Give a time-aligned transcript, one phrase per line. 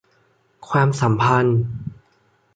[0.69, 1.59] ความสัมพันธ์